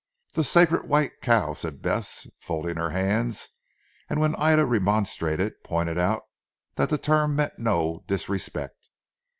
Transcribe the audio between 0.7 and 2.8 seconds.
White Cow," said Bess folding